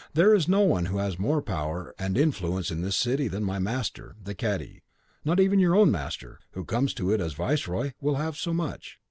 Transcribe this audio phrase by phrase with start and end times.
[0.15, 3.59] There is no one who has more power and influence in this city than my
[3.59, 4.81] master, the Cadi;
[5.23, 8.97] not even your own master, who comes to it as viceroy, will have so much.